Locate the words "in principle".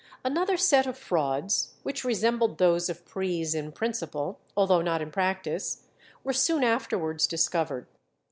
3.53-4.39